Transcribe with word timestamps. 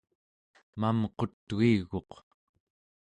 mamqutuiguq 0.79 2.11